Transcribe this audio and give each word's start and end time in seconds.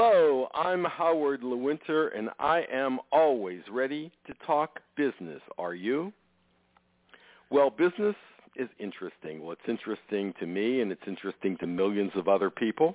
Hello, 0.00 0.46
I'm 0.54 0.84
Howard 0.84 1.40
Lewinter, 1.42 2.16
and 2.16 2.30
I 2.38 2.64
am 2.72 3.00
always 3.10 3.62
ready 3.68 4.12
to 4.28 4.34
talk 4.46 4.78
business. 4.96 5.40
Are 5.58 5.74
you? 5.74 6.12
Well, 7.50 7.68
business 7.68 8.14
is 8.54 8.68
interesting. 8.78 9.42
Well, 9.42 9.50
it's 9.50 9.68
interesting 9.68 10.34
to 10.38 10.46
me, 10.46 10.82
and 10.82 10.92
it's 10.92 11.02
interesting 11.08 11.56
to 11.56 11.66
millions 11.66 12.12
of 12.14 12.28
other 12.28 12.48
people. 12.48 12.94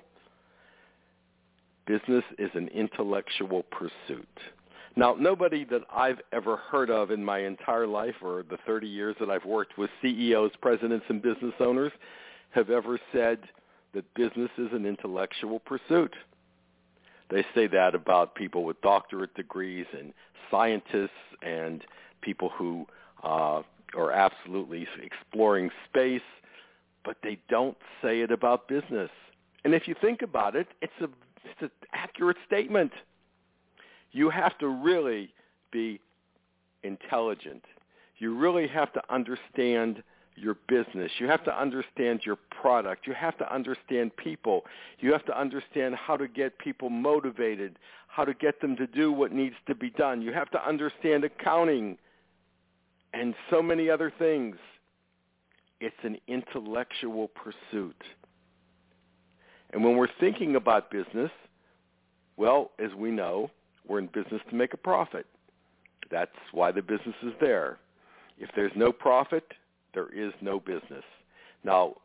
Business 1.86 2.24
is 2.38 2.48
an 2.54 2.68
intellectual 2.68 3.64
pursuit. 3.64 4.38
Now, 4.96 5.14
nobody 5.20 5.66
that 5.66 5.82
I've 5.94 6.22
ever 6.32 6.56
heard 6.56 6.88
of 6.88 7.10
in 7.10 7.22
my 7.22 7.40
entire 7.40 7.86
life 7.86 8.14
or 8.22 8.44
the 8.48 8.56
30 8.66 8.86
years 8.86 9.14
that 9.20 9.28
I've 9.28 9.44
worked 9.44 9.76
with 9.76 9.90
CEOs, 10.00 10.52
presidents, 10.62 11.04
and 11.10 11.20
business 11.20 11.52
owners 11.60 11.92
have 12.52 12.70
ever 12.70 12.98
said 13.12 13.40
that 13.92 14.14
business 14.14 14.50
is 14.56 14.68
an 14.72 14.86
intellectual 14.86 15.58
pursuit. 15.58 16.14
They 17.34 17.44
say 17.52 17.66
that 17.66 17.96
about 17.96 18.36
people 18.36 18.62
with 18.62 18.80
doctorate 18.80 19.34
degrees 19.34 19.86
and 19.92 20.12
scientists 20.52 21.10
and 21.42 21.82
people 22.20 22.48
who 22.48 22.86
uh, 23.24 23.62
are 23.96 24.12
absolutely 24.12 24.86
exploring 25.02 25.70
space, 25.88 26.22
but 27.04 27.16
they 27.24 27.38
don't 27.48 27.76
say 28.00 28.20
it 28.20 28.30
about 28.30 28.68
business. 28.68 29.10
And 29.64 29.74
if 29.74 29.88
you 29.88 29.96
think 30.00 30.22
about 30.22 30.54
it, 30.54 30.68
it's 30.80 30.92
a 31.00 31.08
it's 31.44 31.60
an 31.60 31.70
accurate 31.92 32.36
statement. 32.46 32.92
You 34.12 34.30
have 34.30 34.56
to 34.58 34.68
really 34.68 35.30
be 35.72 35.98
intelligent. 36.84 37.64
You 38.18 38.38
really 38.38 38.68
have 38.68 38.92
to 38.92 39.02
understand 39.12 40.04
your 40.36 40.56
business. 40.68 41.10
You 41.18 41.28
have 41.28 41.44
to 41.44 41.60
understand 41.60 42.20
your 42.24 42.36
product. 42.50 43.06
You 43.06 43.14
have 43.14 43.36
to 43.38 43.54
understand 43.54 44.16
people. 44.16 44.64
You 44.98 45.12
have 45.12 45.24
to 45.26 45.38
understand 45.38 45.94
how 45.94 46.16
to 46.16 46.28
get 46.28 46.58
people 46.58 46.90
motivated, 46.90 47.78
how 48.08 48.24
to 48.24 48.34
get 48.34 48.60
them 48.60 48.76
to 48.76 48.86
do 48.86 49.12
what 49.12 49.32
needs 49.32 49.54
to 49.66 49.74
be 49.74 49.90
done. 49.90 50.22
You 50.22 50.32
have 50.32 50.50
to 50.50 50.66
understand 50.66 51.24
accounting 51.24 51.98
and 53.12 53.34
so 53.50 53.62
many 53.62 53.88
other 53.88 54.12
things. 54.18 54.56
It's 55.80 55.94
an 56.02 56.18
intellectual 56.26 57.28
pursuit. 57.28 58.02
And 59.72 59.84
when 59.84 59.96
we're 59.96 60.08
thinking 60.20 60.56
about 60.56 60.90
business, 60.90 61.30
well, 62.36 62.72
as 62.78 62.92
we 62.94 63.10
know, 63.10 63.50
we're 63.86 63.98
in 63.98 64.06
business 64.06 64.40
to 64.50 64.56
make 64.56 64.72
a 64.72 64.78
profit. 64.78 65.26
That's 66.10 66.30
why 66.52 66.72
the 66.72 66.82
business 66.82 67.14
is 67.22 67.32
there. 67.40 67.78
If 68.38 68.50
there's 68.56 68.72
no 68.74 68.92
profit, 68.92 69.44
there 69.94 70.08
is 70.08 70.32
no 70.40 70.60
business. 70.60 71.04
Now, 71.62 71.96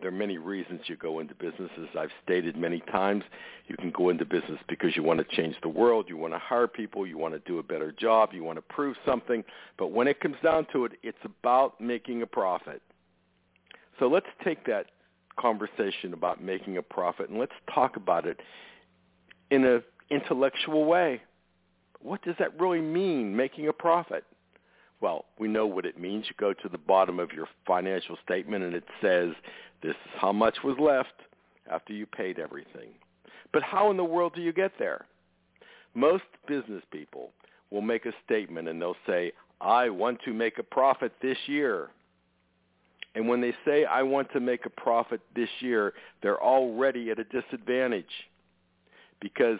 there 0.00 0.08
are 0.08 0.12
many 0.12 0.38
reasons 0.38 0.82
you 0.86 0.96
go 0.96 1.18
into 1.18 1.34
business. 1.34 1.70
As 1.76 1.88
I've 1.98 2.10
stated 2.22 2.56
many 2.56 2.80
times, 2.80 3.24
you 3.66 3.76
can 3.76 3.90
go 3.90 4.10
into 4.10 4.24
business 4.24 4.58
because 4.68 4.94
you 4.94 5.02
want 5.02 5.18
to 5.18 5.36
change 5.36 5.56
the 5.62 5.68
world, 5.68 6.06
you 6.08 6.16
want 6.16 6.34
to 6.34 6.38
hire 6.38 6.68
people, 6.68 7.06
you 7.06 7.18
want 7.18 7.34
to 7.34 7.40
do 7.40 7.58
a 7.58 7.62
better 7.62 7.90
job, 7.92 8.30
you 8.32 8.44
want 8.44 8.56
to 8.58 8.62
prove 8.62 8.96
something. 9.04 9.42
But 9.76 9.88
when 9.88 10.06
it 10.06 10.20
comes 10.20 10.36
down 10.42 10.66
to 10.72 10.84
it, 10.84 10.92
it's 11.02 11.18
about 11.24 11.80
making 11.80 12.22
a 12.22 12.26
profit. 12.26 12.80
So 13.98 14.06
let's 14.06 14.26
take 14.44 14.64
that 14.66 14.86
conversation 15.38 16.12
about 16.12 16.42
making 16.42 16.76
a 16.76 16.82
profit 16.82 17.28
and 17.28 17.38
let's 17.38 17.52
talk 17.72 17.96
about 17.96 18.26
it 18.26 18.40
in 19.50 19.64
an 19.64 19.82
intellectual 20.10 20.84
way. 20.84 21.22
What 22.00 22.22
does 22.22 22.36
that 22.38 22.58
really 22.60 22.80
mean, 22.80 23.34
making 23.34 23.68
a 23.68 23.72
profit? 23.72 24.24
Well, 25.00 25.26
we 25.38 25.48
know 25.48 25.66
what 25.66 25.86
it 25.86 25.98
means. 25.98 26.26
You 26.28 26.34
go 26.38 26.52
to 26.52 26.68
the 26.68 26.78
bottom 26.78 27.18
of 27.18 27.32
your 27.32 27.46
financial 27.66 28.16
statement 28.24 28.64
and 28.64 28.74
it 28.74 28.84
says 29.00 29.30
this 29.82 29.92
is 29.92 30.12
how 30.16 30.32
much 30.32 30.56
was 30.64 30.76
left 30.80 31.14
after 31.70 31.92
you 31.92 32.06
paid 32.06 32.38
everything. 32.38 32.90
But 33.52 33.62
how 33.62 33.90
in 33.90 33.96
the 33.96 34.04
world 34.04 34.34
do 34.34 34.42
you 34.42 34.52
get 34.52 34.72
there? 34.78 35.06
Most 35.94 36.24
business 36.46 36.82
people 36.90 37.30
will 37.70 37.82
make 37.82 38.06
a 38.06 38.12
statement 38.24 38.68
and 38.68 38.80
they'll 38.80 38.96
say, 39.06 39.32
I 39.60 39.88
want 39.88 40.20
to 40.24 40.32
make 40.32 40.58
a 40.58 40.62
profit 40.62 41.12
this 41.22 41.38
year. 41.46 41.88
And 43.14 43.28
when 43.28 43.40
they 43.40 43.54
say, 43.64 43.84
I 43.84 44.02
want 44.02 44.30
to 44.32 44.40
make 44.40 44.66
a 44.66 44.70
profit 44.70 45.20
this 45.34 45.48
year, 45.60 45.94
they're 46.22 46.42
already 46.42 47.10
at 47.10 47.18
a 47.18 47.24
disadvantage 47.24 48.04
because 49.20 49.58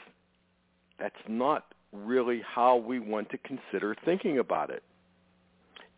that's 0.98 1.16
not 1.28 1.66
really 1.92 2.42
how 2.46 2.76
we 2.76 2.98
want 2.98 3.30
to 3.30 3.38
consider 3.38 3.96
thinking 4.04 4.38
about 4.38 4.70
it. 4.70 4.82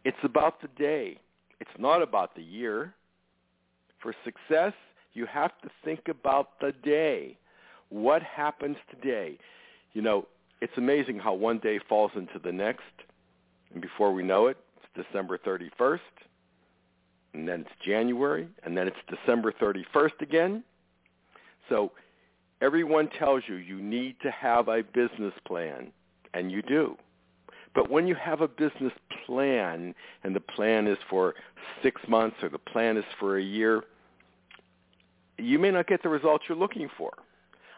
It's 0.05 0.17
about 0.23 0.61
the 0.63 0.69
day. 0.69 1.19
It's 1.61 1.71
not 1.79 2.03
about 2.03 2.35
the 2.35 2.43
year. 2.43 2.95
For 4.01 4.15
success, 4.25 4.73
you 5.13 5.27
have 5.27 5.53
to 5.63 5.71
think 5.85 6.09
about 6.09 6.59
the 6.61 6.73
day. 6.83 7.37
What 7.91 8.23
happens 8.23 8.77
today? 8.91 9.39
You 9.93 10.03
know, 10.03 10.27
it's 10.61 10.73
amazing 10.77 11.19
how 11.19 11.35
one 11.35 11.59
day 11.59 11.79
falls 11.89 12.13
into 12.15 12.39
the 12.43 12.53
next, 12.53 12.83
and 13.73 13.83
before 13.83 14.13
we 14.13 14.23
know 14.23 14.47
it, 14.47 14.57
it's 14.77 15.07
December 15.07 15.39
31st, 15.39 15.99
and 17.35 17.49
then 17.49 17.61
it's 17.61 17.71
January, 17.85 18.49
and 18.63 18.77
then 18.77 18.87
it's 18.87 18.97
December 19.09 19.53
31st 19.53 20.21
again. 20.21 20.63
So 21.69 21.93
everyone 22.61 23.09
tells 23.19 23.43
you 23.49 23.57
you 23.57 23.81
need 23.81 24.17
to 24.23 24.31
have 24.31 24.69
a 24.69 24.83
business 24.83 25.35
plan, 25.47 25.93
and 26.35 26.51
you 26.53 26.63
do. 26.63 26.97
But 27.75 27.91
when 27.91 28.07
you 28.07 28.15
have 28.17 28.41
a 28.41 28.49
business 28.49 28.93
plan 29.31 29.95
and 30.25 30.35
the 30.35 30.41
plan 30.41 30.87
is 30.87 30.99
for 31.09 31.35
six 31.83 32.01
months 32.09 32.37
or 32.43 32.49
the 32.49 32.59
plan 32.59 32.97
is 32.97 33.05
for 33.19 33.39
a 33.39 33.43
year, 33.43 33.85
you 35.39 35.59
may 35.59 35.71
not 35.71 35.87
get 35.87 36.03
the 36.03 36.09
results 36.09 36.45
you're 36.49 36.59
looking 36.59 36.89
for. 36.99 37.13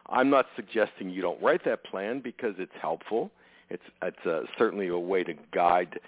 I'm 0.08 0.30
not 0.30 0.46
suggesting 0.56 1.10
you 1.10 1.22
don't 1.22 1.40
write 1.42 1.64
that 1.64 1.84
plan 1.84 2.20
because 2.20 2.54
it's 2.58 2.72
helpful. 2.80 3.30
It's, 3.70 3.82
it's 4.02 4.26
a, 4.26 4.42
certainly 4.58 4.88
a 4.88 4.98
way 4.98 5.24
to 5.24 5.34
guide 5.52 6.00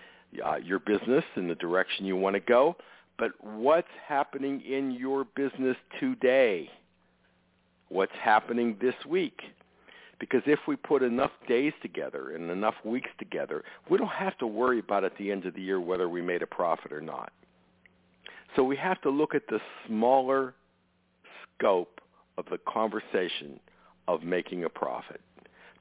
uh, 0.45 0.57
your 0.57 0.79
business 0.79 1.25
in 1.37 1.47
the 1.49 1.55
direction 1.55 2.05
you 2.05 2.17
want 2.17 2.35
to 2.35 2.41
go. 2.41 2.77
But 3.19 3.33
what's 3.43 3.89
happening 4.07 4.61
in 4.63 4.91
your 4.91 5.25
business 5.37 5.77
today? 6.01 6.69
What's 7.89 8.13
happening 8.21 8.77
this 8.81 8.95
week? 9.07 9.41
Because 10.25 10.41
if 10.47 10.61
we 10.67 10.75
put 10.75 11.03
enough 11.03 11.33
days 11.47 11.75
together 11.83 12.35
and 12.35 12.51
enough 12.51 12.77
weeks 12.83 13.11
together, 13.19 13.63
we 13.91 13.99
don't 13.99 14.09
have 14.09 14.39
to 14.39 14.47
worry 14.47 14.79
about 14.79 15.05
at 15.05 15.13
the 15.19 15.31
end 15.31 15.45
of 15.45 15.53
the 15.53 15.61
year 15.61 15.79
whether 15.79 16.09
we 16.09 16.23
made 16.23 16.41
a 16.41 16.47
profit 16.47 16.95
or 16.95 17.03
not. 17.03 17.31
So 18.57 18.65
we 18.65 18.75
have 18.77 18.99
to 19.03 19.11
look 19.11 19.35
at 19.35 19.43
the 19.51 19.61
smaller 19.87 20.55
scope 21.59 22.01
of 22.39 22.47
the 22.51 22.57
conversation 22.67 23.61
of 24.09 24.23
making 24.23 24.65
a 24.65 24.71
profit. 24.71 25.21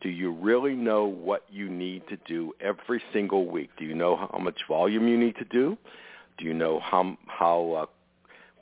Do 0.01 0.09
you 0.09 0.33
really 0.33 0.73
know 0.73 1.05
what 1.05 1.45
you 1.49 1.69
need 1.69 2.05
to 2.09 2.17
do 2.27 2.51
every 2.59 3.01
single 3.13 3.45
week? 3.45 3.69
Do 3.79 3.85
you 3.85 3.95
know 3.95 4.27
how 4.29 4.39
much 4.39 4.59
volume 4.67 5.07
you 5.07 5.17
need 5.17 5.37
to 5.37 5.45
do? 5.45 5.77
Do 6.37 6.43
you 6.43 6.53
know 6.53 6.81
how 6.81 7.17
how 7.27 7.71
uh, 7.71 7.85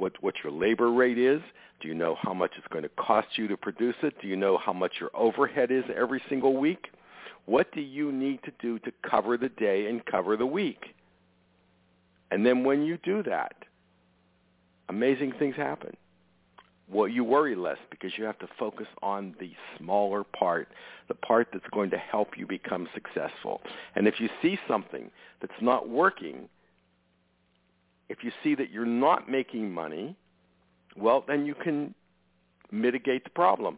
what 0.02 0.14
what 0.22 0.34
your 0.44 0.52
labor 0.52 0.92
rate 0.92 1.20
is? 1.20 1.42
Do 1.80 1.88
you 1.88 1.94
know 1.94 2.16
how 2.20 2.34
much 2.34 2.54
it's 2.58 2.68
going 2.68 2.84
to 2.84 2.90
cost 2.90 3.28
you 3.36 3.48
to 3.48 3.56
produce 3.56 3.96
it? 4.02 4.16
Do 4.20 4.28
you 4.28 4.36
know 4.36 4.58
how 4.58 4.74
much 4.74 4.94
your 5.00 5.12
overhead 5.14 5.70
is 5.70 5.84
every 5.96 6.22
single 6.28 6.58
week? 6.58 6.88
What 7.46 7.72
do 7.72 7.82
you 7.82 8.12
need 8.12 8.40
to 8.44 8.52
do 8.60 8.80
to 8.80 8.92
cover 9.08 9.38
the 9.38 9.50
day 9.50 9.88
and 9.88 10.04
cover 10.06 10.36
the 10.38 10.46
week? 10.46 10.96
And 12.32 12.44
then 12.44 12.64
when 12.64 12.82
you 12.82 12.98
do 13.04 13.22
that, 13.24 13.54
amazing 14.90 15.34
things 15.38 15.56
happen. 15.56 15.96
Well, 16.90 17.08
you 17.08 17.24
worry 17.24 17.56
less 17.56 17.78
because 17.92 18.12
you 18.18 18.26
have 18.26 18.40
to 18.40 18.48
focus 18.60 18.88
on 19.04 19.36
the 19.40 19.52
smaller 19.78 20.24
part, 20.24 20.68
the 21.10 21.16
part 21.16 21.50
that's 21.54 21.70
going 21.72 21.92
to 21.92 21.98
help 21.98 22.38
you 22.38 22.48
become 22.48 22.88
successful. 22.94 23.62
And 23.96 24.08
if 24.08 24.20
you 24.20 24.30
see 24.42 24.58
something 24.68 25.12
that's 25.40 25.62
not 25.62 25.90
working, 25.90 26.50
if 28.12 28.24
you 28.24 28.32
see 28.44 28.56
that 28.56 28.72
you're 28.72 28.86
not 28.86 29.30
making 29.30 29.72
money, 29.72 30.16
well, 30.96 31.24
then 31.28 31.46
you 31.46 31.56
can 31.56 31.94
mitigate 32.72 33.24
the 33.24 33.30
problem. 33.30 33.78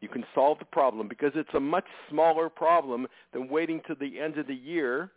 You 0.00 0.08
can 0.08 0.24
solve 0.34 0.58
the 0.58 0.64
problem 0.64 1.08
because 1.08 1.32
it's 1.34 1.54
a 1.54 1.60
much 1.60 1.84
smaller 2.08 2.48
problem 2.48 3.06
than 3.32 3.48
waiting 3.48 3.80
to 3.86 3.94
the 3.94 4.18
end 4.18 4.38
of 4.38 4.46
the 4.46 4.54
year 4.54 5.10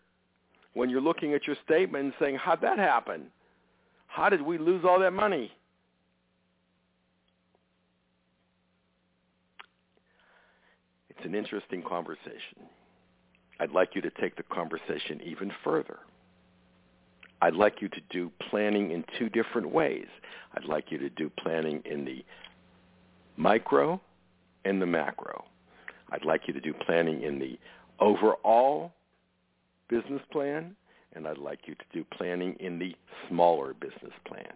when 0.74 0.90
you're 0.90 1.02
looking 1.02 1.34
at 1.34 1.48
your 1.48 1.56
statement 1.64 2.06
and 2.06 2.14
saying, 2.20 2.36
how'd 2.36 2.62
that 2.62 2.80
happen? 2.80 3.28
How 4.08 4.30
did 4.30 4.42
we 4.42 4.58
lose 4.58 4.84
all 4.84 5.00
that 5.00 5.14
money? 5.14 5.52
it's 11.24 11.30
an 11.30 11.36
interesting 11.36 11.82
conversation. 11.82 12.68
I'd 13.60 13.72
like 13.72 13.96
you 13.96 14.02
to 14.02 14.10
take 14.20 14.36
the 14.36 14.44
conversation 14.44 15.22
even 15.24 15.52
further. 15.64 16.00
I'd 17.44 17.56
like 17.56 17.82
you 17.82 17.90
to 17.90 18.00
do 18.10 18.32
planning 18.50 18.92
in 18.92 19.04
two 19.20 19.28
different 19.28 19.70
ways. 19.70 20.08
I'd 20.56 20.64
like 20.64 20.86
you 20.92 20.98
to 21.00 21.10
do 21.10 21.30
planning 21.30 21.84
in 21.84 22.06
the 22.06 22.24
micro 23.36 24.00
and 24.64 24.82
the 24.82 24.86
macro. 24.86 25.44
I'd 26.10 26.24
like 26.24 26.44
you 26.48 26.54
to 26.54 26.62
do 26.62 26.74
planning 26.74 27.22
in 27.24 27.40
the 27.40 27.60
overall 28.00 28.94
business 29.90 30.22
plan, 30.32 30.74
and 31.16 31.28
I'd 31.28 31.38
like 31.38 31.60
you 31.66 31.76
to 31.76 31.84
do 31.92 32.06
planning 32.18 32.56
in 32.62 32.80
the 32.80 32.96
smaller 33.28 33.74
business 33.74 34.14
plan. 34.26 34.54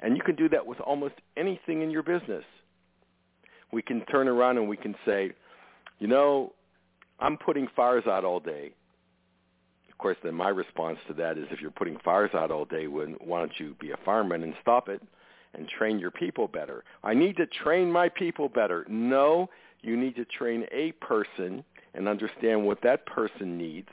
And 0.00 0.16
you 0.16 0.22
can 0.22 0.36
do 0.36 0.48
that 0.50 0.64
with 0.64 0.78
almost 0.78 1.14
anything 1.36 1.82
in 1.82 1.90
your 1.90 2.04
business. 2.04 2.44
We 3.72 3.82
can 3.82 4.02
turn 4.02 4.28
around 4.28 4.58
and 4.58 4.68
we 4.68 4.76
can 4.76 4.94
say, 5.04 5.32
you 5.98 6.06
know, 6.06 6.52
I'm 7.18 7.36
putting 7.36 7.66
fires 7.74 8.04
out 8.06 8.24
all 8.24 8.38
day. 8.38 8.74
Of 9.96 10.02
course, 10.02 10.18
then 10.22 10.34
my 10.34 10.50
response 10.50 10.98
to 11.08 11.14
that 11.14 11.38
is 11.38 11.46
if 11.50 11.62
you're 11.62 11.70
putting 11.70 11.96
fires 12.04 12.32
out 12.34 12.50
all 12.50 12.66
day, 12.66 12.86
why 12.86 13.38
don't 13.38 13.58
you 13.58 13.74
be 13.80 13.92
a 13.92 13.96
fireman 14.04 14.42
and 14.42 14.52
stop 14.60 14.90
it 14.90 15.00
and 15.54 15.66
train 15.66 15.98
your 15.98 16.10
people 16.10 16.48
better? 16.48 16.84
I 17.02 17.14
need 17.14 17.38
to 17.38 17.46
train 17.46 17.90
my 17.90 18.10
people 18.10 18.50
better. 18.50 18.84
No, 18.90 19.48
you 19.80 19.96
need 19.96 20.14
to 20.16 20.26
train 20.26 20.66
a 20.70 20.92
person 20.92 21.64
and 21.94 22.06
understand 22.06 22.66
what 22.66 22.82
that 22.82 23.06
person 23.06 23.56
needs 23.56 23.88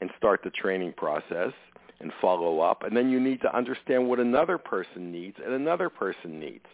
and 0.00 0.08
start 0.18 0.42
the 0.44 0.50
training 0.50 0.92
process 0.96 1.52
and 1.98 2.12
follow 2.20 2.60
up. 2.60 2.84
And 2.84 2.96
then 2.96 3.10
you 3.10 3.18
need 3.18 3.40
to 3.40 3.56
understand 3.56 4.08
what 4.08 4.20
another 4.20 4.56
person 4.56 5.10
needs 5.10 5.36
and 5.44 5.52
another 5.52 5.88
person 5.88 6.38
needs. 6.38 6.66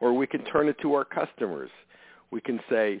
Or 0.00 0.12
we 0.12 0.26
can 0.26 0.44
turn 0.46 0.68
it 0.68 0.80
to 0.82 0.94
our 0.94 1.04
customers. 1.04 1.70
We 2.32 2.40
can 2.40 2.58
say, 2.68 3.00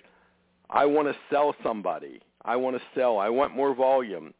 I 0.70 0.86
want 0.86 1.08
to 1.08 1.16
sell 1.32 1.52
somebody. 1.64 2.20
I 2.44 2.54
want 2.54 2.76
to 2.76 2.82
sell. 2.94 3.18
I 3.18 3.28
want 3.28 3.56
more 3.56 3.74
volume. 3.74 4.32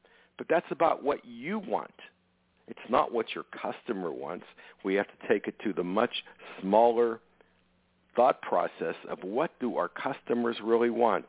But 0.43 0.49
that's 0.53 0.73
about 0.73 1.05
what 1.05 1.25
you 1.25 1.61
want. 1.61 1.95
It's 2.67 2.91
not 2.91 3.13
what 3.13 3.27
your 3.33 3.45
customer 3.45 4.11
wants. 4.11 4.45
We 4.85 4.95
have 4.95 5.07
to 5.07 5.29
take 5.29 5.47
it 5.47 5.55
to 5.63 5.73
the 5.73 5.85
much 5.85 6.25
smaller 6.61 7.21
thought 8.17 8.43
process 8.43 8.97
of 9.09 9.23
what 9.23 9.53
do 9.61 9.77
our 9.77 9.89
customers 9.89 10.57
really 10.61 10.91
want. 10.91 11.27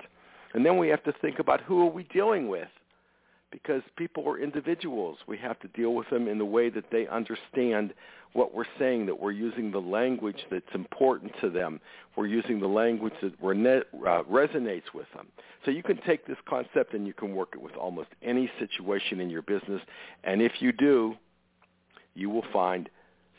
And 0.55 0.65
then 0.65 0.79
we 0.79 0.87
have 0.87 1.03
to 1.03 1.13
think 1.21 1.37
about 1.37 1.61
who 1.61 1.81
are 1.81 1.91
we 1.91 2.05
dealing 2.05 2.47
with 2.47 2.69
because 3.53 3.83
people 3.95 4.27
are 4.27 4.39
individuals. 4.39 5.19
We 5.27 5.37
have 5.37 5.59
to 5.59 5.67
deal 5.69 5.93
with 5.93 6.09
them 6.09 6.27
in 6.27 6.39
the 6.39 6.45
way 6.45 6.69
that 6.71 6.85
they 6.91 7.07
understand 7.07 7.93
what 8.33 8.53
we're 8.53 8.65
saying, 8.79 9.05
that 9.05 9.19
we're 9.19 9.31
using 9.31 9.71
the 9.71 9.79
language 9.79 10.43
that's 10.49 10.65
important 10.73 11.31
to 11.39 11.51
them. 11.51 11.79
We're 12.17 12.25
using 12.25 12.59
the 12.59 12.67
language 12.67 13.13
that 13.21 13.33
uh, 13.43 14.23
resonates 14.23 14.91
with 14.95 15.05
them. 15.13 15.27
So 15.63 15.71
you 15.71 15.83
can 15.83 16.01
take 16.01 16.25
this 16.25 16.37
concept 16.49 16.95
and 16.95 17.05
you 17.05 17.13
can 17.13 17.35
work 17.35 17.49
it 17.53 17.61
with 17.61 17.75
almost 17.75 18.09
any 18.23 18.51
situation 18.57 19.19
in 19.19 19.29
your 19.29 19.43
business. 19.43 19.81
And 20.23 20.41
if 20.41 20.53
you 20.59 20.71
do, 20.71 21.13
you 22.15 22.31
will 22.31 22.45
find 22.51 22.89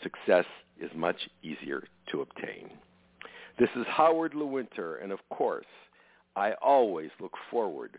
success 0.00 0.46
is 0.80 0.90
much 0.94 1.28
easier 1.42 1.82
to 2.12 2.20
obtain. 2.20 2.70
This 3.58 3.70
is 3.74 3.84
Howard 3.88 4.32
Lewinter, 4.32 5.02
and 5.02 5.10
of 5.10 5.18
course, 5.28 5.66
I 6.36 6.52
always 6.62 7.10
look 7.20 7.34
forward 7.50 7.98